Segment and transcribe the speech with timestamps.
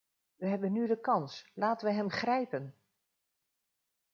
[0.35, 2.75] We hebben nu de kans, laten we hem grijpen!